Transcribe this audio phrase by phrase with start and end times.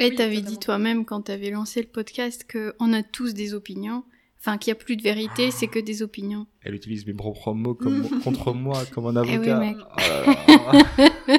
[0.00, 4.04] Et Oui, t'avais dit toi-même quand t'avais lancé le podcast qu'on a tous des opinions.
[4.40, 6.46] Enfin, qu'il n'y a plus de vérité, c'est que des opinions.
[6.60, 9.58] Elle utilise mes propres mots comme, contre moi, comme un Eh oui, avocat.
[9.60, 9.76] mec.
[9.80, 10.26] Oh là
[11.28, 11.38] là.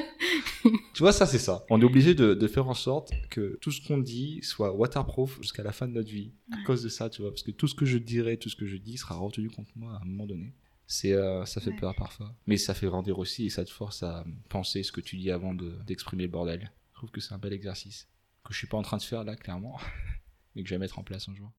[0.94, 1.64] tu vois, ça, c'est ça.
[1.70, 5.38] On est obligé de, de faire en sorte que tout ce qu'on dit soit waterproof
[5.40, 6.32] jusqu'à la fin de notre vie.
[6.50, 6.62] À Ouais.
[6.64, 7.30] cause de ça, tu vois.
[7.30, 9.70] Parce que tout ce que je dirai, tout ce que je dis sera retenu contre
[9.76, 10.52] moi à un moment donné.
[10.88, 11.76] C'est, euh, ça fait Ouais.
[11.76, 12.34] peur parfois.
[12.48, 15.30] Mais ça fait grandir aussi et ça te force à penser ce que tu dis
[15.30, 16.72] avant de, d'exprimer le bordel.
[16.92, 18.08] Je trouve que c'est un bel exercice.
[18.46, 19.80] Que je suis pas en train de faire là, clairement.
[20.54, 21.52] Mais que je vais mettre en place un jour.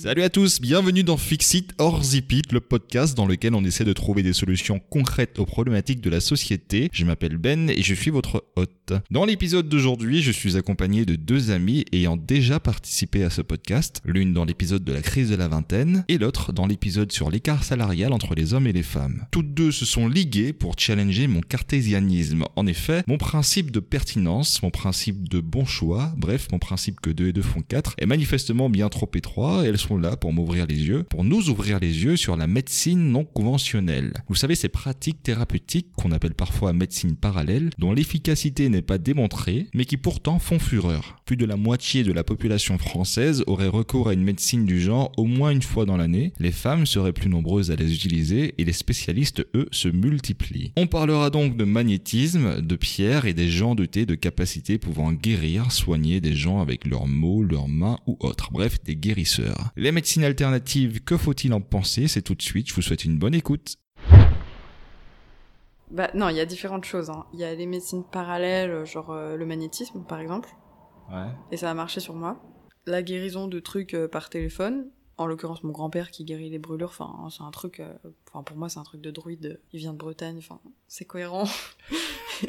[0.00, 3.92] Salut à tous, bienvenue dans Fixit or Zipit, le podcast dans lequel on essaie de
[3.92, 6.88] trouver des solutions concrètes aux problématiques de la société.
[6.92, 8.92] Je m'appelle Ben et je suis votre hôte.
[9.10, 14.00] Dans l'épisode d'aujourd'hui, je suis accompagné de deux amis ayant déjà participé à ce podcast,
[14.04, 17.64] l'une dans l'épisode de la crise de la vingtaine et l'autre dans l'épisode sur l'écart
[17.64, 19.26] salarial entre les hommes et les femmes.
[19.32, 22.44] Toutes deux se sont liguées pour challenger mon cartésianisme.
[22.54, 27.10] En effet, mon principe de pertinence, mon principe de bon choix, bref, mon principe que
[27.10, 30.32] 2 et 2 font 4, est manifestement bien trop étroit et elles sont là pour
[30.32, 34.12] m'ouvrir les yeux, pour nous ouvrir les yeux sur la médecine non conventionnelle.
[34.28, 39.66] Vous savez, ces pratiques thérapeutiques qu'on appelle parfois médecine parallèle, dont l'efficacité n'est pas démontrée,
[39.74, 41.16] mais qui pourtant font fureur.
[41.24, 45.12] Plus de la moitié de la population française aurait recours à une médecine du genre
[45.16, 48.64] au moins une fois dans l'année, les femmes seraient plus nombreuses à les utiliser et
[48.64, 50.72] les spécialistes, eux, se multiplient.
[50.76, 55.72] On parlera donc de magnétisme, de pierres et des gens dotés de capacités pouvant guérir,
[55.72, 59.72] soigner des gens avec leurs mots, leurs mains ou autres, bref, des guérisseurs.
[59.80, 62.08] Les médecines alternatives, que faut-il en penser?
[62.08, 63.76] C'est tout de suite, je vous souhaite une bonne écoute.
[65.92, 67.10] Bah non, il y a différentes choses.
[67.10, 67.26] hein.
[67.32, 70.48] Il y a les médecines parallèles, genre euh, le magnétisme par exemple,
[71.12, 71.28] Ouais.
[71.52, 72.42] et ça a marché sur moi.
[72.86, 76.90] La guérison de trucs euh, par téléphone, en l'occurrence mon grand-père qui guérit les brûlures,
[76.90, 77.94] enfin c'est un truc, euh,
[78.28, 81.44] enfin pour moi c'est un truc de druide, il vient de Bretagne, enfin c'est cohérent.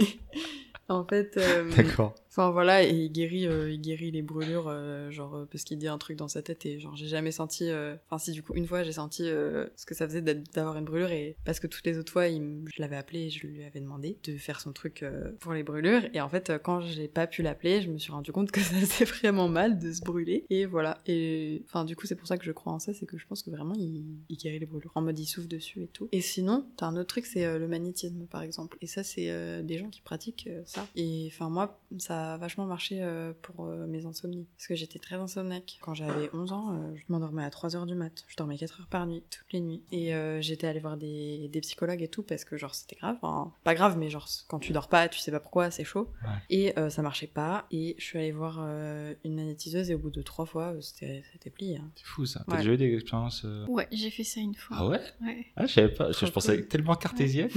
[0.89, 2.15] en fait, euh, D'accord.
[2.29, 5.79] Enfin voilà, et il guérit, euh, il guérit les brûlures, euh, genre euh, parce qu'il
[5.79, 7.69] dit un truc dans sa tête et genre j'ai jamais senti.
[8.05, 11.11] Enfin si du coup une fois j'ai senti ce que ça faisait d'avoir une brûlure
[11.11, 13.79] et parce que toutes les autres fois il je l'avais appelé et je lui avais
[13.79, 15.03] demandé de faire son truc
[15.39, 18.31] pour les brûlures et en fait quand j'ai pas pu l'appeler je me suis rendu
[18.31, 22.05] compte que ça faisait vraiment mal de se brûler et voilà et enfin du coup
[22.05, 24.03] c'est pour ça que je crois en ça c'est que je pense que vraiment il,
[24.29, 26.95] il guérit les brûlures en mode il souffle dessus et tout et sinon t'as un
[26.95, 30.61] autre truc c'est le magnétisme par exemple et ça c'est des gens qui pratiquent euh,
[30.79, 34.75] ça et enfin moi ça a vachement marché euh, pour euh, mes insomnies parce que
[34.75, 38.23] j'étais très insomniaque quand j'avais 11 ans euh, je m'endormais à 3 heures du mat
[38.27, 41.47] je dormais 4 heures par nuit toutes les nuits et euh, j'étais allée voir des,
[41.49, 44.59] des psychologues et tout parce que genre c'était grave Enfin, pas grave mais genre quand
[44.59, 46.29] tu dors pas tu sais pas pourquoi c'est chaud Ouais.
[46.49, 49.99] et euh, ça marchait pas et je suis allée voir euh, une magnétiseuse et au
[49.99, 51.89] bout de trois fois c'était c'était plié hein.
[51.95, 52.43] C'est fou ça.
[52.47, 52.57] T'as Ouais.
[52.59, 54.77] déjà eu des expériences euh, Ouais, j'ai fait ça une fois.
[54.79, 54.99] Ah ouais?
[55.21, 56.11] Ouais, Ah, je savais pas.
[56.11, 57.49] Je, pensais tellement cartésienne.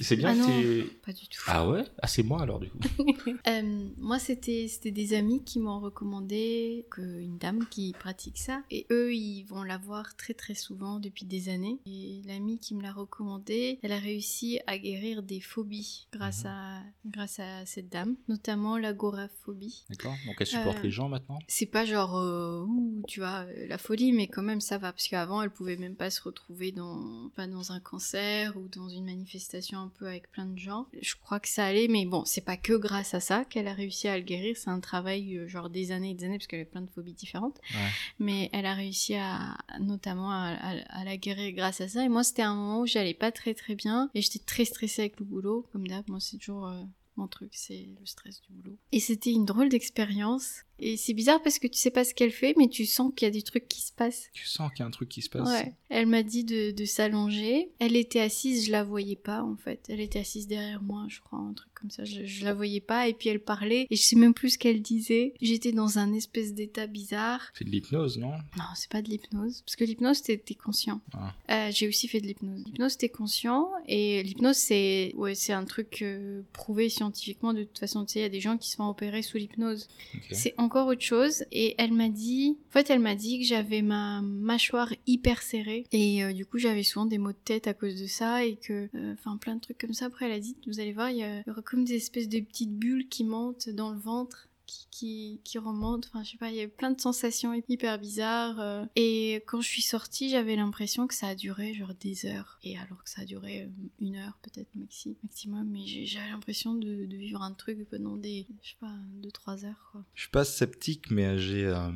[0.00, 0.86] C'est bien Ah que non.
[1.04, 1.42] pas du tout.
[1.46, 1.84] Ah ouais?
[2.00, 2.78] Ah, c'est moi alors du coup.
[3.48, 8.62] Euh, moi, c'était des amis qui m'ont recommandé une dame qui pratique ça.
[8.70, 11.78] Et eux, ils vont la voir très très souvent depuis des années.
[11.86, 16.80] Et l'amie qui me l'a recommandé, elle a réussi à guérir des phobies grâce, à,
[17.06, 19.84] grâce à cette dame, notamment l'agoraphobie.
[19.90, 20.14] D'accord.
[20.26, 21.38] Donc elle supporte Euh, les gens maintenant?
[21.48, 24.92] C'est pas genre, euh, ouh, tu vois, euh, la folie, mais quand même ça va.
[24.92, 28.88] Parce qu'avant, elle pouvait même pas se retrouver dans, pas dans un cancer ou dans
[28.88, 30.86] une manifestation un peu avec plein de gens.
[31.00, 33.72] Je crois que ça allait, mais bon, c'est pas que grâce à ça qu'elle a
[33.72, 34.56] réussi à le guérir.
[34.56, 36.90] C'est un travail, euh, genre des années et des années, parce qu'elle avait plein de
[36.90, 37.58] phobies différentes.
[37.74, 37.88] Ouais.
[38.18, 42.04] Mais elle a réussi à, notamment à, à- à la guérir grâce à ça.
[42.04, 44.10] Et moi, c'était un moment où j'allais pas très très bien.
[44.14, 45.66] Et j'étais très stressée avec le boulot.
[45.72, 46.66] Comme d'hab, moi, c'est toujours.
[46.68, 46.82] euh,
[47.16, 48.78] mon truc, c'est le stress du boulot.
[48.90, 50.62] Et c'était une drôle d'expérience.
[50.84, 53.26] Et c'est bizarre parce que tu sais pas ce qu'elle fait, mais tu sens qu'il
[53.26, 54.28] y a des trucs qui se passent.
[54.32, 55.74] Tu sens qu'il y a un truc qui se passe Ouais.
[55.88, 57.70] Elle m'a dit de, de s'allonger.
[57.78, 59.84] Elle était assise, je la voyais pas en fait.
[59.88, 62.04] Elle était assise derrière moi, je crois, un truc comme ça.
[62.04, 63.06] Je, je la voyais pas.
[63.08, 63.86] Et puis elle parlait.
[63.90, 65.34] Et je sais même plus ce qu'elle disait.
[65.40, 67.40] J'étais dans un espèce d'état bizarre.
[67.54, 68.32] C'est de l'hypnose, non?
[68.56, 69.62] Non, c'est pas de l'hypnose.
[69.62, 71.00] Parce que l'hypnose, t'es conscient.
[71.12, 71.32] Ah.
[71.50, 72.64] Euh, J'ai aussi fait de l'hypnose.
[72.66, 73.68] L'hypnose, t'es conscient.
[73.86, 77.52] Et l'hypnose, c'est ouais, c'est un truc euh, prouvé scientifiquement.
[77.54, 79.36] De toute façon, tu sais, il y a des gens qui se font opérer sous
[79.36, 79.88] l'hypnose.
[80.14, 80.22] Ok.
[80.32, 81.44] C'est encore autre chose.
[81.52, 85.84] Et elle m'a dit, en fait, elle m'a dit que j'avais ma mâchoire hyper serrée.
[85.92, 88.44] Et euh, du coup, j'avais souvent des maux de tête à cause de ça.
[88.44, 90.06] Et que, euh, enfin, plein de trucs comme ça.
[90.06, 92.74] Après, elle a dit, vous allez voir, il y, aura comme des espèces de petites
[92.74, 94.48] bulles qui montent dans le ventre.
[94.72, 97.98] Qui, qui, qui remontent, enfin je sais pas, il y avait plein de sensations hyper
[97.98, 98.58] bizarres.
[98.58, 98.86] euh.
[98.96, 102.58] Et quand je suis sortie, j'avais l'impression que ça a duré genre des heures.
[102.64, 103.68] Et alors que ça a duré euh,
[104.00, 108.16] une heure peut-être maxi, maximum, mais j'ai- j'avais l'impression de, de vivre un truc pendant
[108.16, 110.04] des, je sais pas, deux trois heures quoi.
[110.14, 111.66] Je suis pas sceptique, mais j'ai.
[111.66, 111.90] euh,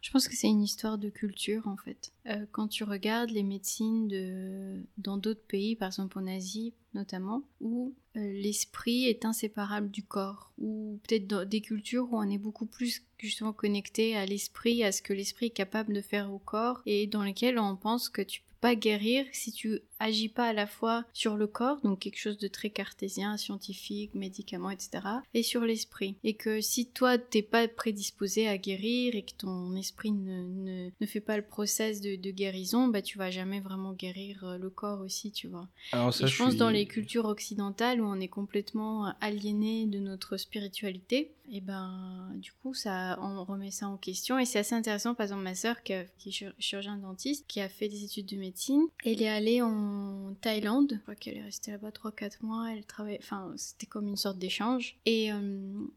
[0.00, 2.12] Je pense que c'est une histoire de culture en fait.
[2.30, 4.82] Euh, quand tu regardes les médecines de...
[4.98, 10.52] dans d'autres pays, par exemple en Asie notamment, où euh, l'esprit est inséparable du corps,
[10.58, 14.92] ou peut-être dans des cultures où on est beaucoup plus justement connecté à l'esprit, à
[14.92, 18.22] ce que l'esprit est capable de faire au corps, et dans lesquelles on pense que
[18.22, 22.00] tu peux pas guérir si tu agis pas à la fois sur le corps, donc
[22.00, 24.90] quelque chose de très cartésien, scientifique, médicaments, etc.,
[25.34, 26.16] et sur l'esprit.
[26.24, 30.90] Et que si toi t'es pas prédisposé à guérir et que ton esprit ne, ne,
[30.98, 34.58] ne fait pas le process de, de, guérison, bah tu vas jamais vraiment guérir euh,
[34.58, 35.68] le corps aussi, tu vois.
[35.92, 36.58] Alors ça, et je, je pense suis...
[36.58, 42.52] dans les cultures occidentales où on est complètement aliéné de notre spiritualité, et ben du
[42.52, 45.14] coup ça on remet ça en question et c'est assez intéressant.
[45.14, 48.26] Par exemple ma sœur qui, a, qui est chirurgien dentiste, qui a fait des études
[48.26, 50.92] de médecine, elle est allée en Thaïlande.
[50.92, 52.72] Je crois qu'elle est restée là-bas 3-4 mois.
[52.72, 54.96] Elle travaille, enfin, c'était comme une sorte d'échange.
[55.06, 55.38] Et euh,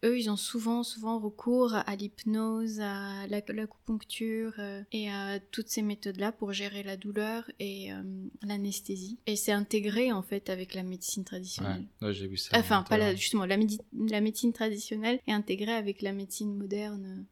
[0.03, 5.81] eux, ils ont souvent, souvent recours à l'hypnose, à l'acupuncture euh, et à toutes ces
[5.81, 8.01] méthodes-là pour gérer la douleur et euh,
[8.43, 9.17] l'anesthésie.
[9.27, 11.85] Et c'est intégré en fait avec la médecine traditionnelle.
[12.01, 12.57] Ouais, ouais j'ai vu ça.
[12.57, 13.57] Enfin, pas la, justement, la,
[13.93, 17.25] la, médecine traditionnelle est intégrée avec la médecine moderne.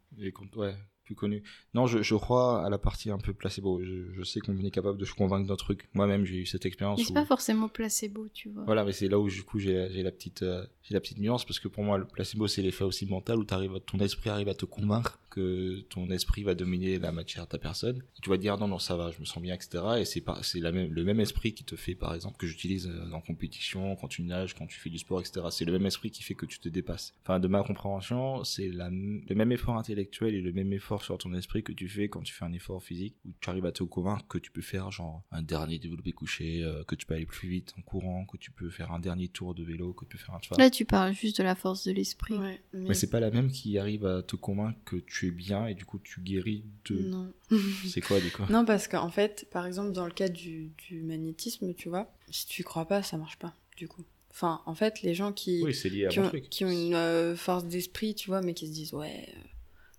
[1.11, 1.43] Plus connu.
[1.73, 3.81] Non, je, je, crois à la partie un peu placebo.
[3.83, 5.89] Je, je sais qu'on est capable de se convaincre d'un truc.
[5.93, 6.99] Moi-même, j'ai eu cette expérience.
[6.99, 7.15] Mais c'est où...
[7.15, 8.63] pas forcément placebo, tu vois.
[8.65, 11.45] Voilà, mais c'est là où du coup j'ai la petite euh, j'ai la petite nuance
[11.45, 14.49] parce que pour moi le placebo c'est l'effet aussi mental où arrives, ton esprit arrive
[14.49, 18.01] à te convaincre que ton esprit va dominer la matière de ta personne.
[18.21, 19.83] Tu vas dire non non ça va, je me sens bien etc.
[19.99, 22.47] Et c'est pas c'est la même le même esprit qui te fait par exemple que
[22.47, 25.47] j'utilise en compétition, quand tu nages, quand tu fais du sport etc.
[25.51, 27.13] C'est le même esprit qui fait que tu te dépasses.
[27.23, 31.17] Enfin de ma compréhension c'est la le même effort intellectuel et le même effort sur
[31.17, 33.71] ton esprit que tu fais quand tu fais un effort physique où tu arrives à
[33.71, 37.13] te convaincre que tu peux faire genre un dernier développé couché, euh, que tu peux
[37.13, 40.05] aller plus vite en courant, que tu peux faire un dernier tour de vélo, que
[40.05, 40.59] tu peux faire un cheval.
[40.59, 42.35] Là tu parles juste de la force de l'esprit.
[42.35, 45.31] Ouais, mais, mais c'est pas la même qui arrive à te convaincre que tu es
[45.31, 46.99] bien et du coup tu guéris de.
[46.99, 47.33] Non.
[47.87, 51.01] c'est quoi du coup Non parce qu'en fait, par exemple dans le cas du, du
[51.03, 54.05] magnétisme, tu vois, si tu crois pas, ça marche pas du coup.
[54.31, 55.75] Enfin, en fait, les gens qui, oui,
[56.17, 59.39] ont, qui ont une euh, force d'esprit, tu vois, mais qui se disent ouais, euh,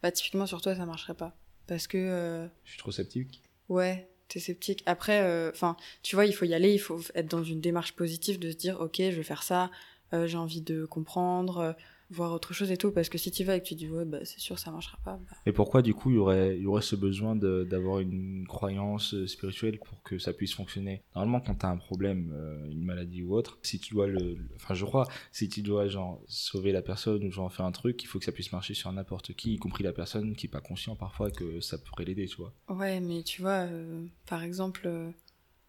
[0.03, 1.99] bah typiquement sur toi ça marcherait pas parce que.
[1.99, 3.43] Euh, Je suis trop sceptique.
[3.69, 4.83] Ouais, t'es sceptique.
[4.87, 8.39] Après, enfin, tu vois, il faut y aller, il faut être dans une démarche positive
[8.39, 9.71] de se dire ok, je vais faire ça,
[10.13, 11.73] euh, j'ai envie de comprendre, euh,
[12.13, 12.93] voir autre chose et tout.
[12.93, 14.99] Parce que si tu vas et que tu dis ouais, bah c'est sûr, ça marchera
[15.05, 15.17] pas.
[15.17, 15.37] Bah...
[15.47, 19.79] Et pourquoi du coup il y aurait, y aurait ce besoin d'avoir une croyance spirituelle
[19.79, 21.03] pour que ça puisse fonctionner?
[21.15, 24.75] Normalement, quand t'as un problème, euh, une maladie ou autre, si tu dois le, enfin
[24.75, 28.07] je crois, si tu dois genre sauver la personne ou genre faire un truc, il
[28.07, 30.61] faut que ça puisse marcher sur n'importe qui, y compris la personne qui est pas
[30.61, 32.53] conscient parfois que ça pourrait l'aider, tu vois.
[32.69, 34.89] Ouais, mais tu vois, euh, par exemple,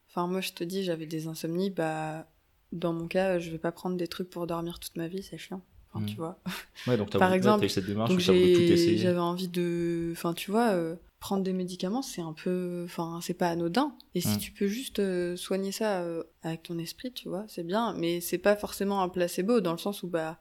[0.09, 2.27] enfin moi je te dis, j'avais des insomnies, bah
[2.73, 5.37] dans mon cas, je vais pas prendre des trucs pour dormir toute ma vie, c'est
[5.37, 5.61] chiant.
[5.93, 6.07] Enfin, mmh.
[6.07, 6.39] tu vois.
[6.87, 8.19] Ouais, donc Par exemple, cette démarche donc.
[8.19, 13.33] J'avais envie de, enfin, tu vois, euh, prendre des médicaments, c'est un peu, enfin, c'est
[13.35, 13.95] pas anodin.
[14.15, 14.39] Et si Mmh.
[14.39, 17.93] tu peux juste euh, soigner ça euh, avec ton esprit, tu vois, c'est bien.
[17.93, 20.39] Mais c'est pas forcément un placebo dans le sens où, bah,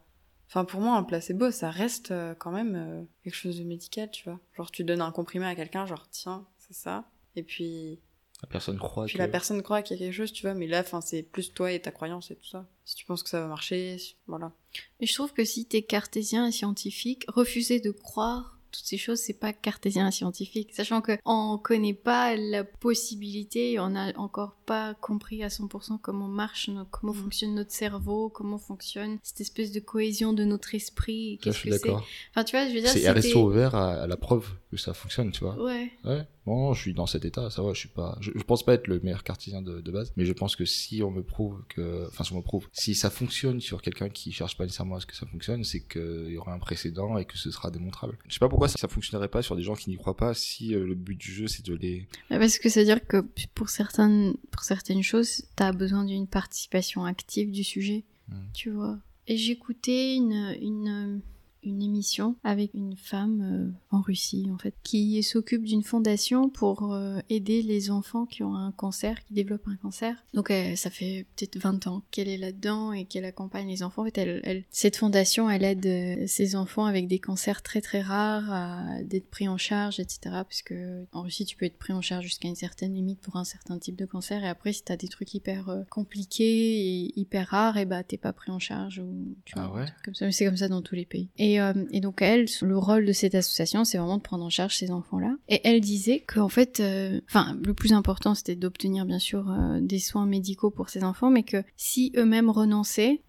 [0.48, 4.40] enfin, pour moi, un placebo, ça reste quand même quelque chose de médical, tu vois.
[4.56, 7.04] Genre, tu donnes un comprimé à quelqu'un, genre, tiens, c'est ça.
[7.36, 8.00] Et puis,
[8.42, 9.18] La personne croit puis que.
[9.18, 11.52] la personne croit qu'il y a quelque chose, tu vois, mais là, enfin, c'est plus
[11.54, 12.66] toi et ta croyance et tout ça.
[12.84, 14.52] Si tu penses que ça va marcher, si- voilà.
[15.00, 19.18] Mais je trouve que si t'es cartésien et scientifique, refuser de croire toutes ces choses,
[19.20, 20.72] c'est pas cartésien et scientifique.
[20.74, 26.26] Sachant que on connaît pas la possibilité, on a encore pas compris à 100% comment
[26.26, 31.38] marche, comment fonctionne notre cerveau, comment fonctionne cette espèce de cohésion de notre esprit.
[31.42, 32.06] Ça, je Qu'est-ce suis que c'est d'accord.
[32.30, 34.94] Enfin, tu vois, je veux dire, C'est resto ouvert à, à la preuve que ça
[34.94, 35.62] fonctionne, tu vois.
[35.62, 35.92] Ouais.
[36.04, 38.64] Ouais, bon, je suis dans cet état, ça va, je suis pas, je, je pense
[38.64, 41.22] pas être le meilleur cartésien de, de base, mais je pense que si on me
[41.22, 44.64] prouve que, enfin, si on me prouve, si ça fonctionne sur quelqu'un qui cherche pas
[44.64, 47.50] nécessairement à ce que ça fonctionne, c'est qu'il y aura un précédent et que ce
[47.50, 48.18] sera démontrable.
[48.28, 50.34] Je sais pas pourquoi ça, ça fonctionnerait pas sur des gens qui n'y croient pas
[50.34, 52.06] si euh, le but du jeu c'est de les.
[52.28, 57.64] Parce que c'est-à-dire que pour certaines, pour certaines choses, t'as besoin d'une participation active du
[57.64, 58.34] sujet, Mm.
[58.54, 58.98] tu vois.
[59.26, 61.20] Et j'écoutais une, une,
[61.62, 66.92] une émission avec une femme euh, en Russie, en fait, qui s'occupe d'une fondation pour
[66.92, 70.24] euh, aider les enfants qui ont un cancer, qui développent un cancer.
[70.34, 74.02] Donc euh, ça fait peut-être 20 ans qu'elle est là-dedans et qu'elle accompagne les enfants.
[74.02, 78.00] En fait, elle, elle- cette fondation, elle aide ces enfants avec des cancers très très
[78.00, 80.18] rares à d'être pris en charge, etc.
[80.32, 83.36] Parce que en Russie, tu peux être pris en charge jusqu'à une certaine limite pour
[83.36, 84.42] un certain type de cancer.
[84.44, 88.32] Et après, si t'as des trucs hyper compliqués et hyper rares, et bah t'es pas
[88.32, 89.82] pris en charge ou tu Ah vois, ouais?
[89.82, 90.26] un truc comme ça.
[90.26, 91.28] Mais c'est comme ça dans tous les pays.
[91.38, 94.50] Et, euh, et donc elle, le rôle de cette association, c'est vraiment de prendre en
[94.50, 95.36] charge ces enfants-là.
[95.48, 99.80] Et elle disait qu'en fait, euh, enfin, le plus important, c'était d'obtenir bien sûr euh,
[99.80, 103.22] des soins médicaux pour ces enfants, mais que si eux-mêmes renonçaient,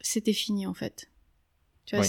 [0.00, 1.10] c'était fini en fait.
[1.86, 2.04] Tu vois,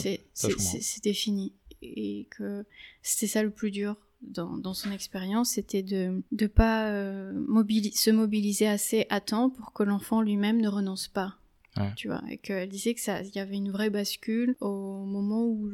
[0.47, 1.53] Oui, c'était fini.
[1.81, 2.63] Et que
[3.01, 7.97] c'était ça le plus dur dans, dans son expérience, c'était de ne pas euh, mobili-
[7.97, 11.37] se mobiliser assez à temps pour que l'enfant lui-même ne renonce pas.
[11.77, 11.93] Ouais.
[11.95, 15.45] Tu vois, et qu'elle disait que ça, il y avait une vraie bascule au moment
[15.45, 15.71] où,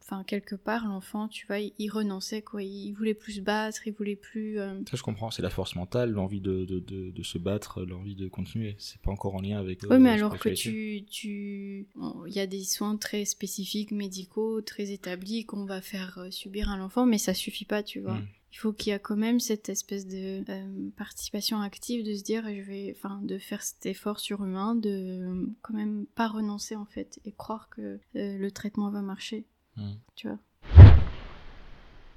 [0.00, 2.62] enfin, quelque part, l'enfant, tu vois, il, il renonçait, quoi.
[2.62, 4.60] Il voulait plus se battre, il voulait plus.
[4.60, 7.82] euh, Ça, je comprends, c'est la force mentale, l'envie de, de, de, de se battre,
[7.82, 8.76] l'envie de continuer.
[8.78, 9.82] C'est pas encore en lien avec.
[9.82, 13.24] Oui, euh, mais la alors que tu, tu, bon, il y a des soins très
[13.24, 17.82] spécifiques, médicaux, très établis qu'on va faire euh, subir à l'enfant, mais ça suffit pas,
[17.82, 18.14] tu vois.
[18.14, 18.28] Mm.
[18.52, 22.22] Il faut qu'il y a quand même cette espèce de euh, participation active, de se
[22.24, 26.74] dire, je vais, enfin, de faire cet effort surhumain, de euh, quand même pas renoncer
[26.76, 27.80] en fait, et croire que
[28.16, 29.92] euh, le traitement va marcher, Mm.
[30.16, 30.38] tu vois.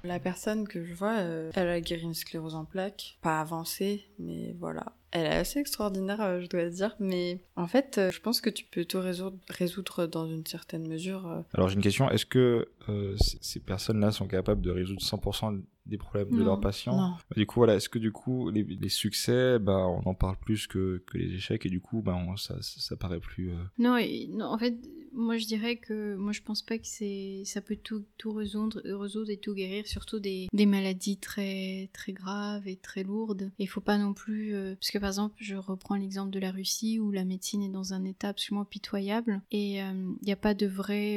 [0.02, 4.04] La personne que je vois, euh, elle a guéri une sclérose en plaques, pas avancée,
[4.18, 4.92] mais voilà.
[5.12, 8.50] Elle est assez extraordinaire, euh, je dois dire, mais en fait, euh, je pense que
[8.50, 11.26] tu peux tout résoudre, résoudre dans une certaine mesure.
[11.26, 11.40] euh.
[11.54, 15.98] Alors j'ai une question, est-ce que euh, ces personnes-là sont capables de résoudre 100% des
[15.98, 17.14] problèmes de leurs patients Non.
[17.36, 20.66] Du coup, voilà, est-ce que du coup, les, les succès, bah, on en parle plus
[20.66, 23.50] que, que les échecs, et du coup, bah, on- ça, ça, ça paraît plus...
[23.50, 24.74] euh, Non, et- non, en fait,
[25.16, 28.80] moi je dirais que moi je pense pas que c'est ça peut tout, tout résoudre,
[28.84, 33.52] résoudre et tout guérir, surtout des, des maladies très très graves et très lourdes.
[33.60, 36.50] Il faut pas non plus euh, parce que par exemple, je reprends l'exemple de la
[36.50, 40.52] Russie où la médecine est dans un état absolument pitoyable et il n'y a pas
[40.54, 41.14] de vrai,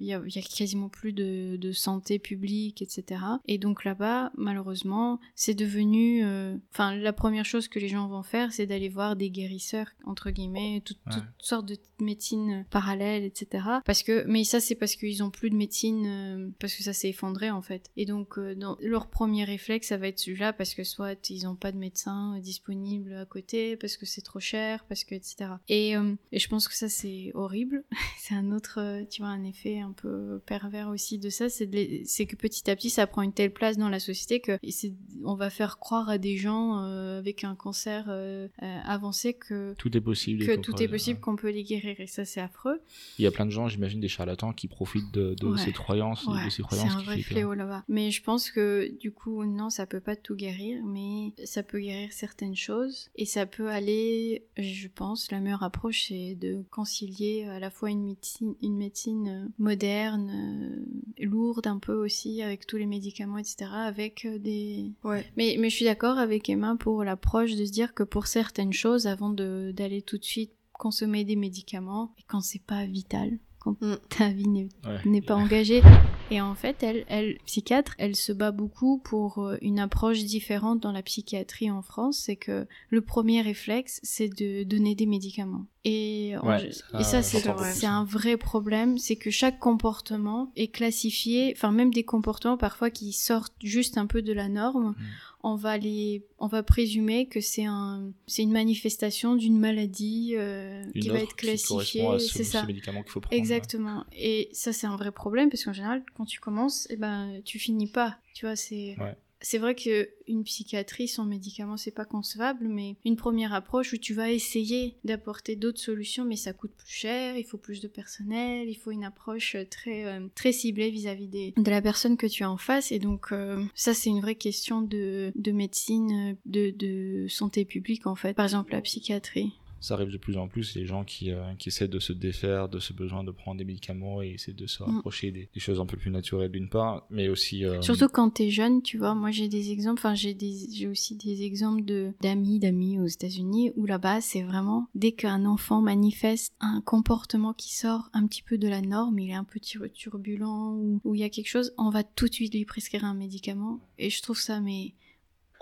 [0.00, 3.20] il y, a, y a quasiment plus de, de santé publique, etc.
[3.46, 8.22] Et donc là-bas, malheureusement, c'est devenu, euh, enfin la première chose que les gens vont
[8.22, 10.80] faire, c'est d'aller voir des guérisseurs entre guillemets, Ouais.
[10.84, 10.98] toutes
[11.38, 13.64] sortes de médecines parallèles, etc.
[13.84, 16.92] Parce que, mais ça c'est parce qu'ils ont plus de médecine, euh, parce que ça
[16.92, 17.90] s'est effondré en fait.
[17.96, 21.46] Et donc euh, dans leur premier réflexe, ça va être celui-là parce que soit ils
[21.46, 25.14] ont pas de médecin euh, disponible à côté, parce que c'est trop cher, parce que
[25.14, 25.50] etc.
[25.68, 27.84] Et, euh, et je pense que ça c'est horrible.
[28.18, 31.66] c'est un autre, euh, tu vois, un effet un peu pervers aussi de ça, c'est
[31.68, 34.92] que petit à petit ça prend une telle place dans la société que c'est-
[35.24, 39.74] on va faire croire à des gens euh, avec un cancer euh, euh, avancé que
[39.78, 40.44] Tout est possible.
[40.46, 42.80] que qu'on tout est possible, qu'on peut les guérir et ça c'est affreux.
[43.18, 45.58] Il y a plein de gens, j'imagine, des charlatans qui profitent de, de Ouais.
[45.58, 47.84] ces croyances, Ouais, de ces c'est croyances un qui vrai fléau là-bas.
[47.88, 51.80] Mais je pense que du coup, non, ça peut pas tout guérir, mais ça peut
[51.80, 57.44] guérir certaines choses et ça peut aller, je pense, la meilleure approche c'est de concilier
[57.44, 60.84] à la fois une médecine, une médecine moderne,
[61.18, 64.92] lourde un peu aussi avec tous les médicaments, etc., avec euh, des.
[65.04, 65.24] Ouais.
[65.36, 68.72] Mais, mais je suis d'accord avec Emma pour l'approche de se dire que pour certaines
[68.72, 73.38] choses, avant de- d'aller tout de suite consommer des médicaments, et quand c'est pas vital,
[73.58, 73.96] quand Mm.
[74.08, 74.98] ta vie n'est Ouais.
[75.04, 75.82] n'est pas engagée.
[76.30, 80.80] Et en fait, elle, elle, psychiatre, elle se bat beaucoup pour euh, une approche différente
[80.80, 82.22] dans la psychiatrie en France.
[82.24, 85.66] C'est que le premier réflexe, c'est de donner des médicaments.
[85.84, 87.40] Et, en- Ouais, et ça, ça,
[87.72, 88.98] c'est un vrai problème.
[88.98, 94.06] C'est que chaque comportement est classifié, enfin même des comportements parfois qui sortent juste un
[94.06, 94.90] peu de la norme.
[94.90, 94.96] Mm.
[95.42, 100.84] On va les, on va présumer que c'est un, c'est une manifestation d'une maladie euh,
[101.00, 102.02] qui va être classifiée.
[102.18, 102.60] ce, C'est ça.
[102.60, 103.34] ce médicament qu'il faut prendre.
[103.38, 104.04] Exactement.
[104.12, 107.58] Et ça, c'est un vrai problème parce qu'en général, quand tu commences, eh ben, tu
[107.58, 108.18] finis pas.
[108.34, 108.96] Tu vois, c'est.
[109.00, 109.16] Ouais.
[109.42, 113.96] C'est vrai que une psychiatrie sans médicaments, c'est pas concevable, mais une première approche où
[113.96, 117.88] tu vas essayer d'apporter d'autres solutions, mais ça coûte plus cher, il faut plus de
[117.88, 122.44] personnel, il faut une approche très euh, très ciblée vis-à-vis de la personne que tu
[122.44, 126.70] as en face, et donc euh, ça c'est une vraie question de, de médecine, de,
[126.70, 128.34] de santé publique en fait.
[128.34, 129.52] Par exemple la psychiatrie.
[129.80, 132.68] Ça arrive de plus en plus, les gens qui, euh, qui essaient de se défaire
[132.68, 134.86] de ce besoin de prendre des médicaments et essaient de se Mm.
[134.96, 137.64] rapprocher des, des choses un peu plus naturelles d'une part, mais aussi...
[137.64, 139.14] euh, Surtout quand t'es jeune, tu vois.
[139.14, 140.00] Moi, j'ai des exemples.
[140.00, 144.42] Enfin, j'ai des, j'ai aussi des exemples de d'amis, d'amis aux États-Unis où là-bas, c'est
[144.42, 149.18] vraiment dès qu'un enfant manifeste un comportement qui sort un petit peu de la norme,
[149.18, 152.02] il est un peu tur- turbulent ou ou il y a quelque chose, on va
[152.04, 153.80] tout de suite lui prescrire un médicament.
[153.98, 154.94] Et je trouve ça mais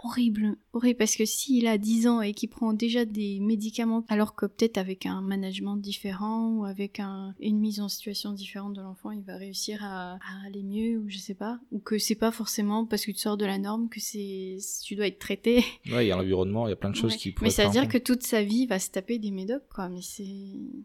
[0.02, 4.35] horrible, horrible parce que s'il a 10 ans et qu'il prend déjà des médicaments alors
[4.35, 8.81] que peut-être avec un management différent ou avec un- une mise en situation différente de
[8.81, 12.14] l'enfant, il va réussir à, à aller mieux ou je sais pas ou que c'est
[12.14, 15.64] pas forcément parce que tu sors de la norme que c'est tu dois être traité.
[15.90, 17.19] Ouais, il y a l'environnement, il y a plein de choses Ouais.
[17.19, 19.67] qui pourraient Mais ça veut dire que toute sa vie va se taper des médocs
[19.75, 20.25] quoi, mais c'est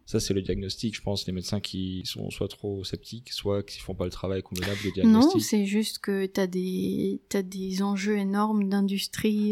[0.05, 1.27] Ça, c'est le diagnostic, je pense.
[1.27, 5.01] Les médecins qui sont soit trop sceptiques, soit qui font pas le travail convenable de
[5.03, 5.41] Non, diagnostic.
[5.41, 9.02] c'est juste que t'as des t'as des enjeux énormes d'industrie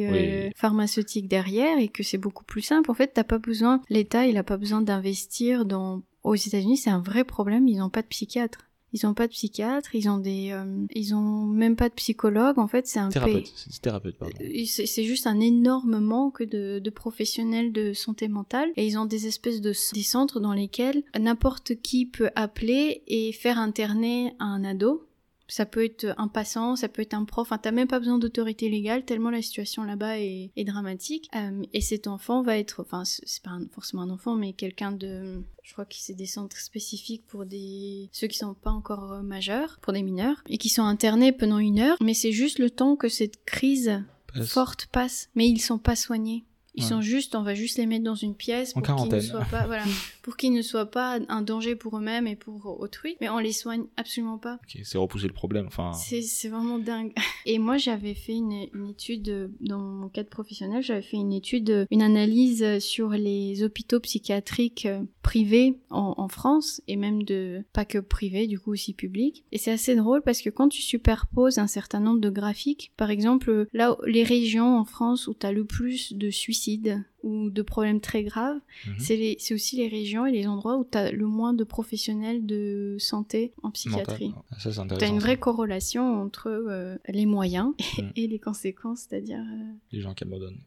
[0.09, 0.51] euh, Oui.
[0.55, 2.89] pharmaceutique derrière et que c'est beaucoup plus simple.
[2.91, 3.81] En fait, t'as pas besoin.
[3.89, 6.01] L'État, il a pas besoin d'investir dans.
[6.23, 7.67] Aux États-Unis, c'est un vrai problème.
[7.67, 8.59] Ils ont pas de psychiatre.
[8.93, 9.95] Ils ont pas de psychiatre.
[9.95, 10.49] Ils ont des.
[10.51, 12.59] euh, ils ont même pas de psychologue.
[12.59, 14.35] En fait, c'est un Thérapeute, c'est thérapeute, pardon.
[14.41, 19.05] Euh, c'est juste un énorme manque de, de professionnels de santé mentale et ils ont
[19.05, 24.63] des espèces de des centres dans lesquels n'importe qui peut appeler et faire interner un
[24.65, 25.07] ado
[25.53, 27.45] Ça peut être un passant, ça peut être un prof.
[27.45, 31.29] Enfin, t'as même pas besoin d'autorité légale tellement la situation là-bas est, est dramatique.
[31.35, 34.93] Euh, et cet enfant va être, enfin, c'est pas un- forcément un enfant, mais quelqu'un
[34.93, 39.11] de, je crois que c'est des centres spécifiques pour des ceux qui sont pas encore
[39.11, 41.97] euh, majeurs, pour des mineurs, et qui sont internés pendant une heure.
[42.01, 44.01] Mais c'est juste le temps que cette crise
[44.33, 44.47] Passe.
[44.49, 45.29] forte passe.
[45.35, 46.45] Mais ils sont pas soignés.
[46.75, 46.89] Ils Ouais.
[46.89, 49.43] sont juste, on va juste les mettre dans une pièce En pour qu'ils ne soient
[49.51, 49.83] pas, voilà,
[50.21, 53.17] pour qu'ils ne soient pas un danger pour eux-mêmes et pour autrui.
[53.21, 54.59] Mais on les soigne absolument pas.
[54.63, 55.67] Ok, c'est repousser le problème.
[55.67, 57.13] Enfin, C'est vraiment dingue.
[57.45, 61.87] Et moi, j'avais fait une, une étude, dans mon cadre professionnel, j'avais fait une étude,
[61.89, 67.85] une analyse sur les hôpitaux psychiatriques euh, privés en, en France, et même de, pas
[67.85, 69.43] que privés, du coup aussi publics.
[69.51, 73.09] Et c'est assez drôle parce que quand tu superposes un certain nombre de graphiques, par
[73.09, 77.61] exemple, là, les régions en France où tu as le plus de suicides ou de
[77.61, 78.95] problèmes très graves, Mhm.
[78.99, 82.95] c'est aussi les régions et les endroits où tu as le moins de professionnels de
[82.99, 84.29] santé en psychiatrie.
[84.29, 84.43] mental.
[84.51, 85.13] Ah, intéressant.
[85.13, 85.37] une vraie ça.
[85.37, 88.01] corrélation entre euh, les moyens Mm.
[88.15, 89.39] et les conséquences, c'est-à-dire.
[89.39, 90.59] euh, Les gens qui abandonnent.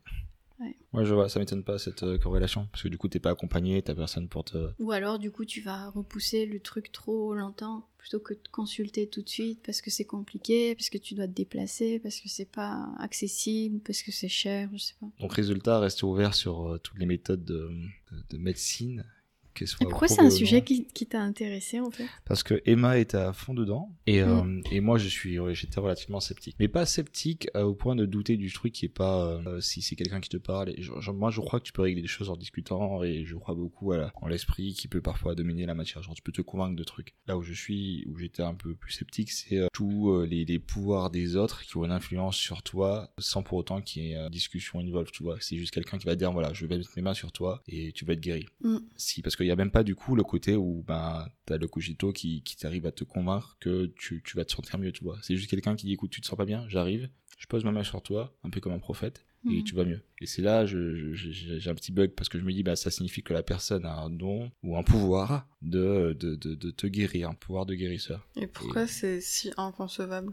[0.65, 1.05] Ouais.
[1.05, 2.67] Je vois, ça m'étonne pas cette euh, corrélation.
[2.73, 4.71] Parce que du coup, t'es pas accompagné, t'as personne pour te.
[4.79, 9.07] Ou alors, du coup, tu vas repousser le truc trop longtemps plutôt que de consulter
[9.09, 12.29] tout de suite parce que c'est compliqué, parce que tu dois te déplacer, parce que
[12.29, 15.07] c'est pas accessible, parce que c'est cher, je sais pas.
[15.21, 17.71] Donc, résultat, rester ouvert sur euh, toutes les méthodes de,
[18.13, 19.05] de- de médecine.
[19.63, 22.07] Et pourquoi c'est un sujet qui, qui t'a intéressé en fait?
[22.25, 24.63] Parce que Emma était à fond dedans et, euh, Mm.
[24.73, 26.57] et moi je suis ouais, j'étais relativement sceptique.
[26.59, 29.83] Mais pas sceptique euh, au point de douter du truc qui est pas euh, si
[29.83, 30.83] c'est quelqu'un qui te parle et
[31.13, 33.93] moi je crois que tu peux régler des choses en discutant et je crois beaucoup
[33.93, 36.03] à la- en l'esprit qui peut parfois dominer la matière.
[36.03, 37.15] Genre tu peux te convaincre de trucs.
[37.27, 40.45] Là où je suis où j'étais un peu plus sceptique c'est euh, tous euh, les,
[40.45, 44.13] les pouvoirs des autres qui ont une influence sur toi sans pour autant qu'il y
[44.13, 45.37] ait euh, discussion involve tu vois.
[45.41, 47.93] C'est juste quelqu'un qui va dire voilà je vais mettre mes mains sur toi et
[47.93, 48.47] tu vas être guéri.
[48.63, 48.79] Mm.
[48.97, 51.69] si, parce qu'il n'y a même pas du coup le côté où ben, t'as le
[51.69, 55.05] cogito qui, qui t'arrive à te convaincre que tu, tu vas te sentir mieux, tu
[55.05, 55.19] vois.
[55.23, 57.09] C'est juste quelqu'un qui dit écoute, tu te sens pas bien, j'arrive,
[57.39, 59.65] je pose ma main sur toi, un peu comme un prophète, et Mhm.
[59.65, 60.03] tu vas mieux.
[60.23, 63.23] Et c'est là, j'ai un petit bug parce que je me dis bah ça signifie
[63.23, 67.29] que la personne a un don ou un pouvoir de, de, de, de te guérir,
[67.29, 68.27] un pouvoir de guérisseur.
[68.37, 70.33] Et pourquoi c'est si inconcevable?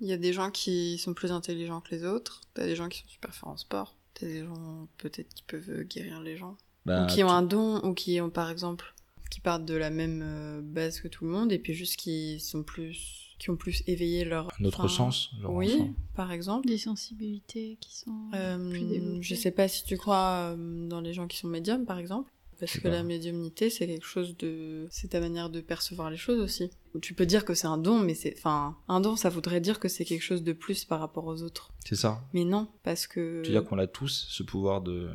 [0.00, 2.88] Il y a des gens qui sont plus intelligents que les autres, t'as des gens
[2.88, 6.56] qui sont super forts en sport, t'as des gens peut-être qui peuvent guérir les gens,
[6.86, 8.94] Ben, ou qui ont un don, ou qui ont par exemple,
[9.30, 12.40] qui partent de la même euh, base que tout le monde, et puis juste qui
[12.40, 14.50] sont plus, qui ont plus éveillé leur...
[14.60, 15.30] un autre enfin, sens.
[15.40, 16.66] genre, Oui, enfin, par exemple.
[16.66, 19.22] Des sensibilités qui sont Euh, plus développées.
[19.22, 22.30] je sais pas si tu crois euh, dans les gens qui sont médiums, par exemple.
[22.58, 22.90] Parce que pas.
[22.90, 24.86] la médiumnité, c'est quelque chose de...
[24.90, 26.68] C'est ta manière de percevoir les choses aussi.
[27.00, 28.34] Tu peux dire que c'est un don, mais c'est...
[28.36, 31.42] Enfin, un don, ça voudrait dire que c'est quelque chose de plus par rapport aux
[31.42, 31.70] autres.
[31.86, 32.22] C'est ça.
[32.34, 33.40] Mais non, parce que...
[33.42, 35.08] Tu veux dire qu'on a tous ce pouvoir de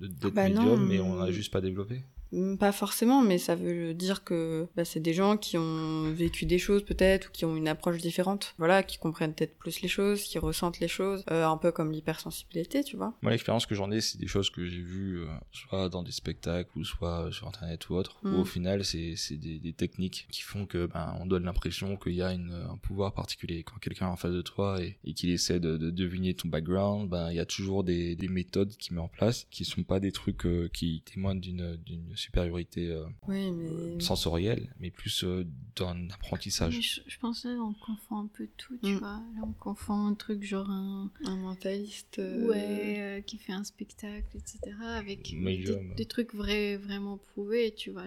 [0.00, 2.02] de- d'être Bah non, médium, mais on mais- juste pas développé.
[2.32, 6.46] Mm, Pas forcément, mais ça veut dire que bah, c'est des gens qui ont vécu
[6.46, 8.54] des choses peut-être, ou qui ont une approche différente.
[8.58, 11.92] Voilà, qui comprennent peut-être plus les choses, qui ressentent les choses, euh, un peu comme
[11.92, 13.14] l'hypersensibilité, tu vois.
[13.22, 16.12] Moi, l'expérience que j'en ai, c'est des choses que j'ai vues, euh, soit dans des
[16.12, 18.18] spectacles ou soit euh, sur internet ou autre.
[18.22, 18.34] Mm.
[18.34, 22.14] Où au final, c'est des, des techniques qui font que ben, on donne l'impression qu'il
[22.14, 23.62] y a une, un pouvoir particulier.
[23.62, 26.48] Quand quelqu'un est en face de toi et, et qu'il essaie de, de deviner ton
[26.48, 29.82] background, ben il y a toujours des, des méthodes qu'il met en place qui sont
[29.82, 31.78] pas des trucs euh, qui témoignent d'une
[32.20, 34.00] supériorité euh, Oui, mais...
[34.00, 35.44] sensorielle, mais plus euh,
[35.76, 36.80] d'un Mais apprentissage.
[36.80, 38.98] je, je pense là, on confond un peu tout, tu Mm.
[38.98, 39.22] vois.
[39.34, 41.10] Là, on confond un truc genre un.
[41.24, 42.18] Un mentaliste...
[42.18, 44.58] euh, Ouais, euh, qui fait un spectacle, etc.
[44.96, 45.34] Avec
[45.96, 48.06] des, trucs vrais, vraiment prouvés, tu vois.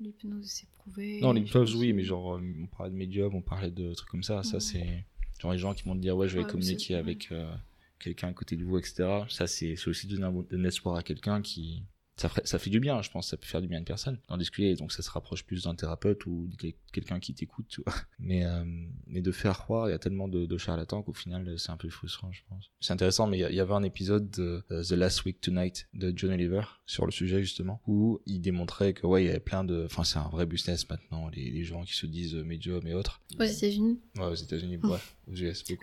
[0.00, 1.20] L'hypnose, c'est prouvé.
[1.20, 4.22] Non, l'hypnose, oui, mais genre, euh, on parlait de médium, on parlait de trucs comme
[4.22, 4.42] ça.
[4.42, 5.04] Ça, c'est
[5.40, 7.52] genre les gens qui vont te dire, ouais, je vais Ouais, communiquer avec euh,
[7.98, 9.24] quelqu'un à côté de vous, etc.
[9.28, 11.82] Ça, c'est c'est aussi donner un, un espoir à quelqu'un qui.
[12.16, 13.86] Ça, ferait- ça fait du bien, je pense, ça peut faire du bien à une
[13.86, 17.66] personne d'en discuter, donc ça se rapproche plus d'un thérapeute ou de quelqu'un qui t'écoute,
[17.68, 17.94] tu vois.
[18.18, 18.64] Mais, euh,
[19.06, 21.76] mais de faire croire, il y a tellement de, de charlatans qu'au final, c'est un
[21.76, 22.70] peu frustrant, je pense.
[22.80, 26.12] C'est intéressant, mais il y avait un épisode de euh, The Last Week Tonight de
[26.14, 29.64] John Oliver sur le sujet, justement, où il démontrait que, ouais, il y avait plein
[29.64, 29.84] de.
[29.86, 32.94] Enfin, c'est un vrai business maintenant, les, les gens qui se disent euh, médium et
[32.94, 33.20] autres.
[33.38, 34.00] Aux États-Unis.
[34.16, 34.98] Ouais, aux États-Unis, ouais,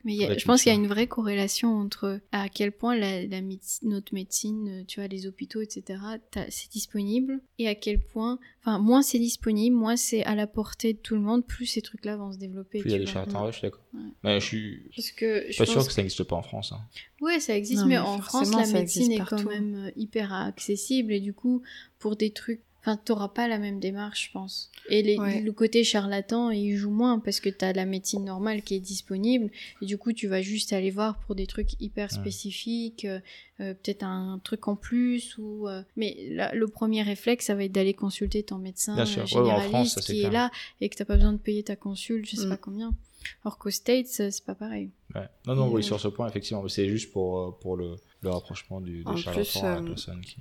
[0.04, 2.95] Mais y a- je pense qu'il y a une vraie corrélation entre à quel point
[2.97, 5.99] la, la médecine- notre médecine, tu vois, les hôpitaux, etc.,
[6.49, 10.93] c'est disponible et à quel point, enfin, moins c'est disponible, moins c'est à la portée
[10.93, 12.80] de tout le monde, plus ces trucs-là vont se développer.
[12.80, 13.84] Plus il y a des charlatans, je suis d'accord.
[13.93, 13.99] Ouais.
[14.23, 16.71] Mais je suis Parce que je pas pense sûr que ça n'existe pas en France.
[16.73, 16.82] Hein.
[17.21, 20.34] Ouais, ça existe, Non, mais, mais en France, la médecine est quand même euh, hyper
[20.34, 21.62] accessible et du coup,
[21.97, 24.72] pour des trucs Enfin, t'auras pas la même démarche, je pense.
[24.88, 25.42] Et les- Ouais.
[25.42, 29.52] le côté charlatan, il joue moins parce que t'as la médecine normale qui est disponible.
[29.82, 33.20] Et du coup, tu vas juste aller voir pour des trucs hyper spécifiques, euh,
[33.60, 35.38] euh, peut-être un truc en plus.
[35.38, 39.06] ou euh, Mais là, le premier réflexe, ça va être d'aller consulter ton médecin Bien
[39.06, 39.24] sûr.
[39.24, 40.30] euh, Ouais, en France, généraliste ça, qui clair.
[40.30, 42.50] est là et que t'as pas besoin de payer ta consulte, je sais Mm.
[42.50, 42.94] pas combien.
[43.44, 44.92] Alors qu'aux States, c'est pas pareil.
[45.13, 45.28] Ouais.
[45.46, 46.65] Non, non, Et, oui, euh, sur ce point, effectivement.
[46.70, 50.22] C'est juste pour, pour le, le rapprochement du, des charlatans plus, à la euh, personne
[50.22, 50.38] qui.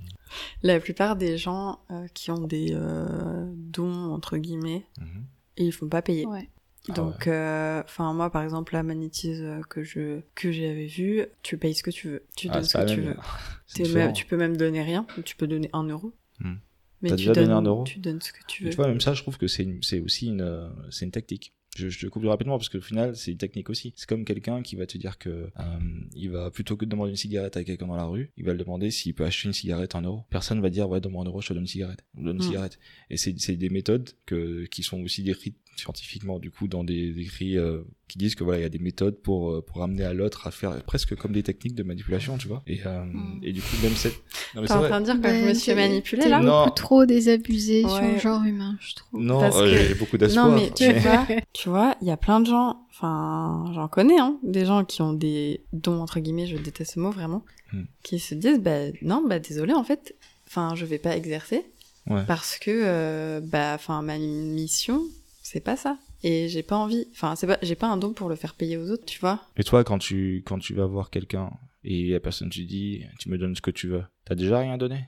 [0.63, 5.25] La plupart des gens euh, qui ont des euh, dons, entre guillemets, Mhm.
[5.57, 6.25] ils font pas payer.
[6.25, 6.49] Ouais.
[6.89, 11.57] Ah Donc, euh, enfin, moi, par exemple, la magnétise que je que j'avais vue, tu
[11.57, 12.23] payes ce que tu veux.
[12.35, 13.15] Tu Ah, donnes ce que tu veux.
[13.93, 15.05] Même- tu peux même donner rien.
[15.25, 16.11] Tu peux donner un euro.
[16.39, 16.55] Hmm.
[17.01, 18.75] Mais T'as tu déjà donné donnes, un euro Tu donnes ce que tu Mais veux.
[18.75, 21.53] tu vois, même ça, je trouve que c'est une- c'est aussi une, c'est une tactique.
[21.77, 23.93] Je, je te coupe rapidement parce qu'au final, c'est une technique aussi.
[23.95, 25.79] C'est comme quelqu'un qui va te dire que euh,
[26.15, 28.53] il va plutôt que de demander une cigarette à quelqu'un dans la rue, il va
[28.53, 30.23] le demander s'il peut acheter une cigarette en euro.
[30.29, 32.03] Personne va dire ouais, donne-moi un euro, je te donne une cigarette.
[32.15, 32.47] Donne une Mm.
[32.47, 32.79] cigarette.
[33.09, 37.17] Et c'est c'est des méthodes que qui sont aussi décrites scientifiquement du coup dans des
[37.19, 40.03] écrits euh, qui disent que voilà il y a des méthodes pour euh, pour amener
[40.03, 43.39] à l'autre à faire presque comme des techniques de manipulation tu vois et euh, Mm.
[43.43, 44.15] et du coup même cette
[44.55, 46.27] non mais T'es c'est en vrai train de dire que Ben, je me suis manipulée
[46.27, 46.63] là Non.
[46.65, 49.21] beaucoup trop désabusé sur le genre humain, je trouve.
[49.21, 52.11] non euh, que- j'ai beaucoup d'espoir Non, mais tu mais- vois, tu vois, il y
[52.11, 56.19] a plein de gens, enfin, j'en connais, hein, des gens qui ont des dons, entre
[56.19, 57.83] guillemets, je déteste ce mot vraiment, Hmm.
[58.01, 60.15] qui se disent, bah, non, bah, désolé, en fait,
[60.47, 61.63] enfin, je vais pas exercer,
[62.09, 62.23] Ouais.
[62.27, 65.03] parce que, euh, bah, enfin, ma mission,
[65.43, 65.97] c'est pas ça.
[66.23, 68.75] Et j'ai pas envie, enfin, c'est pas, j'ai pas un don pour le faire payer
[68.77, 69.41] aux autres, tu vois.
[69.55, 71.49] Et toi, quand tu, quand tu vas voir quelqu'un
[71.83, 74.77] et la personne te dit, tu me donnes ce que tu veux, t'as déjà rien
[74.77, 75.07] donné?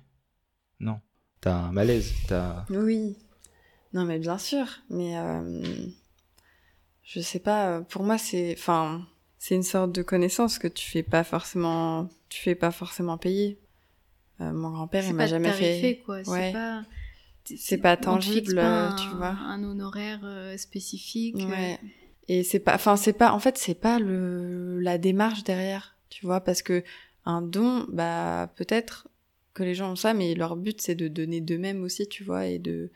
[0.80, 1.00] Non.
[1.42, 2.66] T'as un malaise, t'as...
[2.70, 3.18] Oui.
[3.94, 5.86] Non, mais bien sûr, mais euh,
[7.04, 7.82] je sais pas.
[7.82, 9.06] Pour moi, c'est, enfin,
[9.38, 13.60] c'est une sorte de connaissance que tu fais pas forcément, tu fais pas forcément payer.
[14.40, 15.98] Euh, mon grand-père, il C'est m'a pas jamais tarifé, fait.
[16.06, 16.18] quoi.
[16.22, 16.24] Ouais.
[16.48, 16.84] C'est pas.
[17.44, 19.36] C'est pas tangible, pas euh, tu un- vois.
[19.48, 21.36] Un honoraire euh, spécifique.
[21.38, 21.80] euh, Ouais.
[22.28, 26.26] Et c'est pas, enfin, c'est pas, en fait, c'est pas le, la démarche derrière, tu
[26.26, 26.84] vois, parce que
[27.26, 29.08] un don, bah, peut-être
[29.54, 32.46] que les gens ont ça, mais leur but, c'est de donner d'eux-mêmes aussi, tu vois,
[32.46, 32.90] et de,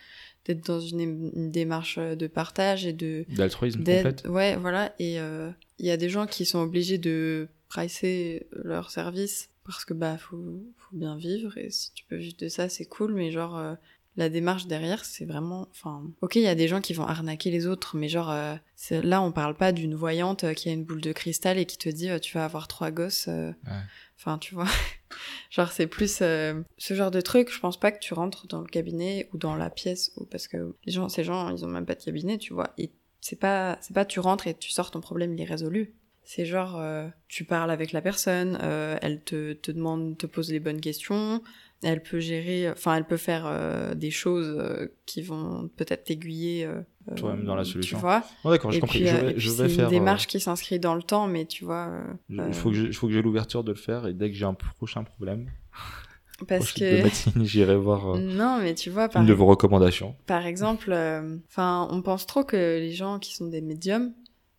[0.46, 4.06] d'être dans une, une démarche de partage et de, D'altruisme d'aide.
[4.16, 4.28] complète.
[4.32, 4.94] Ouais, voilà.
[5.00, 9.84] Et euh, il y a des gens qui sont obligés de pricer leurs services parce
[9.84, 10.38] que, bah, faut,
[10.78, 13.74] faut bien vivre, et si tu peux vivre de ça, c'est cool, mais genre, euh,
[14.18, 17.52] la démarche derrière, c'est vraiment, enfin, ok, il y a des gens qui vont arnaquer
[17.52, 18.56] les autres, mais genre, euh,
[18.92, 21.78] là, on parle pas d'une voyante euh, qui a une boule de cristal et qui
[21.78, 23.28] te dit, euh, tu vas avoir trois gosses.
[23.28, 23.72] euh, Ouais.
[24.18, 24.68] Enfin, tu vois,
[25.52, 27.52] genre c'est plus ce genre de truc.
[27.52, 30.48] Je pense pas que tu rentres dans le cabinet ou dans la pièce ou parce
[30.48, 32.74] que les gens, ces gens, ils ont même pas de cabinet, tu vois.
[32.78, 35.94] Et c'est pas, c'est pas tu rentres et tu sors ton problème, il est résolu.
[36.26, 40.52] C'est genre euh, tu parles avec la personne, euh, elle te, te demande, te pose
[40.52, 41.42] les bonnes questions,
[41.84, 44.60] elle peut gérer, enfin elle peut faire euh, des choses
[45.06, 46.68] qui vont peut-être t'aiguiller.
[47.16, 48.00] Toi-même dans la tu solution.
[48.00, 48.24] vois.
[48.44, 49.00] Ouais, d'accord, j'ai compris.
[49.00, 51.28] puis, je vais, et puis je vais c'est une démarche qui s'inscrit dans le temps,
[51.28, 51.92] mais tu vois.
[52.30, 52.76] Il faut que
[53.12, 55.48] j'ai- l'ouverture de le faire et dès que j'ai un prochain problème,
[56.48, 57.04] parce que
[57.44, 60.16] j'irai voir euh, non, mais tu vois, par une de vos recommandations.
[60.26, 64.12] Par exemple, euh, on pense trop que les gens qui sont des médiums,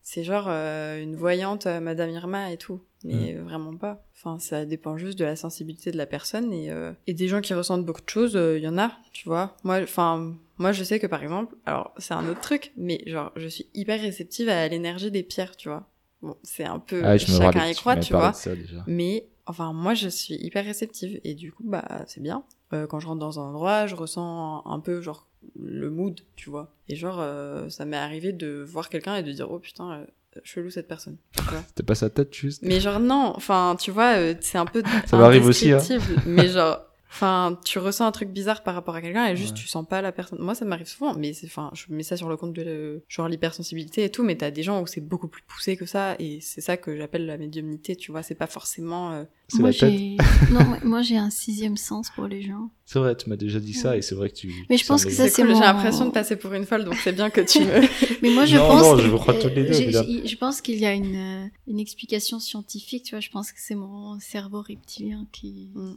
[0.08, 3.38] c'est genre euh, une voyante euh, Madame Irma et tout, mais Mm.
[3.38, 4.06] euh, vraiment pas.
[4.14, 7.40] Enfin, ça dépend juste de la sensibilité de la personne et, euh, et des gens
[7.40, 9.56] qui ressentent beaucoup de choses, il y en a, tu vois.
[9.64, 13.32] Moi, enfin, moi, je sais que par exemple, alors c'est un autre truc, mais genre,
[13.34, 15.88] je suis hyper réceptive à l'énergie des pierres, tu vois.
[16.26, 18.32] Bon, c'est un peu Ah, chacun y croit, tu vois.
[18.32, 18.82] ça déjà.
[18.86, 22.42] Mais enfin, moi, je suis hyper réceptive et du coup, bah, c'est bien.
[22.72, 26.50] Euh, quand je rentre dans un endroit, je ressens un, peu genre le mood, tu
[26.50, 26.74] vois.
[26.88, 30.06] Et genre, euh, ça m'est arrivé de voir quelqu'un et de dire oh putain, euh,
[30.42, 31.16] chelou cette personne.
[31.68, 32.62] C'était pas sa tête juste?
[32.62, 35.78] Mais genre non, enfin, tu vois, c'est un peu Ça m'arrive aussi, hein.
[36.26, 36.80] mais genre.
[37.08, 39.62] Enfin, tu ressens un truc bizarre par rapport à quelqu'un et juste Ouais.
[39.62, 40.38] tu sens pas la personne.
[40.40, 43.04] Moi, ça m'arrive souvent, mais c'est, enfin, je mets ça sur le compte de le-
[43.08, 46.16] genre l'hypersensibilité et tout, mais t'as des gens où c'est beaucoup plus poussé que ça
[46.18, 48.22] et c'est ça que j'appelle la médiumnité, tu vois.
[48.22, 49.12] C'est pas forcément.
[49.12, 49.92] euh, C'est Moi la tête.
[50.50, 52.70] non, moi- moi j'ai un sixième sens pour les gens.
[52.84, 54.52] C'est vrai, tu m'as déjà dit ça et c'est vrai que tu...
[54.68, 56.84] Mais je pense que ça, C'est cool, mon- j'ai l'impression de passer pour une folle,
[56.84, 57.80] donc c'est bien que tu me...
[58.22, 60.60] Mais moi je Non, pense non, que- je vous crois toutes les deux, je pense
[60.60, 64.18] qu'il y a une euh, une explication scientifique, tu vois, je pense que c'est mon
[64.18, 65.94] cerveau reptilien qui Mm.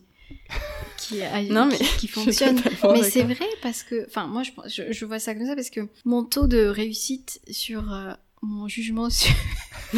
[0.98, 2.62] Qui, a- Non, mais qui, qui je suis fonctionne.
[2.94, 5.70] Mais c'est vrai parce que, enfin, moi, je, je, je vois ça comme ça parce
[5.70, 8.12] que mon taux de réussite sur euh,
[8.42, 9.34] mon jugement sur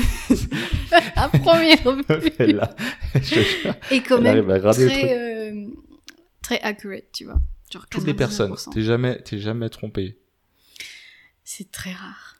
[3.19, 3.75] te jure.
[3.91, 4.45] est quand même
[4.87, 5.67] très, euh,
[6.41, 7.39] très accurate, tu vois.
[7.71, 8.73] Genre Toutes les personnes, 99%.
[8.73, 10.17] t'es jamais, t'es jamais trompé.
[11.43, 12.30] C'est très rare.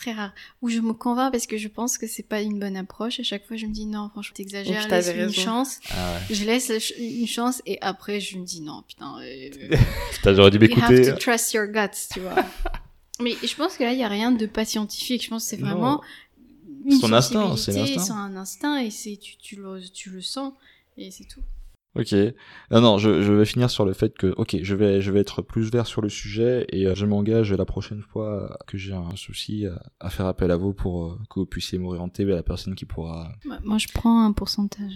[0.00, 0.32] Très rare.
[0.62, 3.20] Où je me convainc parce que je pense que c'est pas une bonne approche.
[3.20, 5.40] À chaque fois, je me dis non, franchement, t'exagères, Ou laisse une raison.
[5.42, 5.78] chance.
[5.90, 6.34] Ah ouais.
[6.34, 9.18] Je laisse une chance et après, je me dis non, putain.
[9.20, 9.48] euh,
[10.14, 11.12] Putain, j'aurais dû you have m'écouter.
[11.12, 12.36] to trust your guts, tu vois.
[13.20, 15.22] Mais je pense que là, il y a rien de pas scientifique.
[15.24, 15.66] Je pense que c'est Non.
[15.68, 16.02] vraiment
[16.86, 17.54] une Son instinct.
[17.56, 20.54] C'est un instinct et c'est tu, tu, le, tu le sens
[20.96, 21.42] et c'est tout.
[21.96, 22.12] Ok.
[22.70, 25.18] Non, non, je, je vais finir sur le fait que, ok, je vais, je vais
[25.20, 28.92] être plus vert sur le sujet et euh, je m'engage la prochaine fois que j'ai
[28.92, 32.36] un souci à, à faire appel à vous pour euh, que vous puissiez m'orienter vers
[32.36, 33.32] la personne qui pourra.
[33.64, 34.92] Moi, je prends un pourcentage.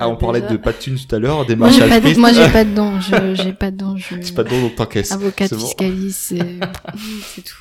[0.00, 1.80] Ah, on parlait Déjà- de pas de thunes tout à l'heure, des Moi, marches j'ai
[1.82, 2.20] pas, de- altruistes.
[2.20, 3.00] moi, j'ai pas de dons.
[3.00, 3.96] Je- J'ai pas de dons.
[3.98, 4.14] Je...
[4.22, 5.12] C'est pas de donc t'encaisses.
[5.12, 5.60] Avocate C'est bon.
[5.66, 6.38] fiscaliste, c'est
[7.24, 7.56] c'est tout.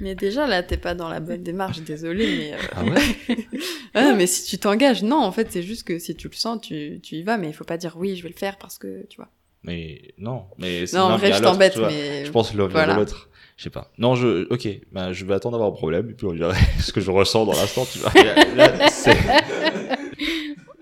[0.00, 2.52] Mais déjà, là, t'es pas dans la bonne démarche, désolé, mais...
[2.54, 3.36] euh, Ah ouais
[3.94, 6.60] Ouais, mais si tu t'engages, non, en fait, c'est juste que si tu le sens,
[6.60, 8.76] tu, tu y vas, mais il faut pas dire oui, je vais le faire parce
[8.78, 9.28] que, tu vois.
[9.62, 12.24] Mais non, mais c'est Non, en vrai, je t'embête, mais...
[12.26, 12.94] Je pense l'un Voilà.
[12.96, 13.28] l'autre.
[13.56, 13.92] Je sais pas.
[13.98, 16.92] Non, je, ok, bah, je vais attendre d'avoir un problème et puis on verra ce
[16.92, 18.10] que je ressens dans l'instant, tu vois.
[18.24, 18.34] Là,
[18.76, 19.12] là, c'est-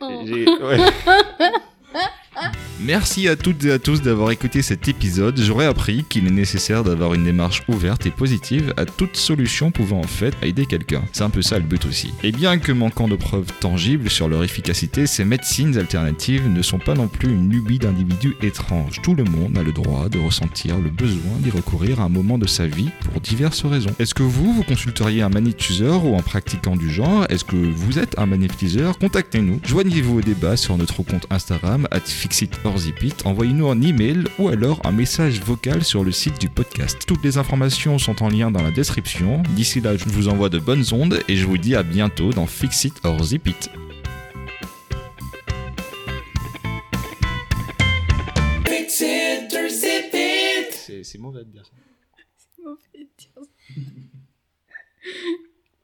[0.01, 0.79] ouais.
[2.85, 5.38] Merci à toutes et à tous d'avoir écouté cet épisode.
[5.38, 10.01] J'aurais appris qu'il est nécessaire d'avoir une démarche ouverte et positive à toute solution pouvant
[10.01, 11.03] en fait aider quelqu'un.
[11.12, 12.12] C'est un peu ça le but aussi.
[12.25, 16.81] Et bien que manquant de preuves tangibles sur leur efficacité, ces médecines alternatives ne sont
[16.81, 19.01] pas non plus une lubie d'individus étranges.
[19.01, 22.37] Tout le monde a le droit de ressentir le besoin d'y recourir à un moment
[22.37, 23.95] de sa vie pour diverses raisons.
[24.01, 27.27] Est-ce que vous, vous consulteriez un magnétiseur ou un pratiquant du genre?
[27.29, 28.99] Est-ce que vous êtes un magnétiseur?
[28.99, 29.61] Contactez-nous.
[29.64, 32.01] Joignez-vous au débat sur notre compte Instagram at
[32.72, 33.26] FixitOrZipIt.
[33.26, 37.02] Envoyez-nous un email ou alors un message vocal sur le site du podcast.
[37.06, 39.42] Toutes les informations sont en lien dans la description.
[39.50, 42.46] D'ici là, je vous envoie de bonnes ondes et je vous dis à bientôt dans
[42.46, 43.70] Fixit or Zip It.
[51.04, 51.72] C'est mauvais de dire ça.
[52.62, 53.32] Mauvais dire.